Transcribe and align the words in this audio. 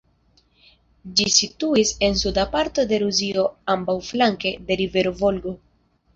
Ĝi 1.19 1.27
situis 1.35 1.91
en 2.07 2.17
suda 2.21 2.47
parto 2.57 2.87
de 2.93 2.99
Rusio 3.05 3.45
ambaŭflanke 3.75 4.57
de 4.73 4.81
rivero 4.83 5.15
Volgo. 5.23 5.57